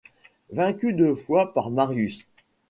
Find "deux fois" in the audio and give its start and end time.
0.93-1.53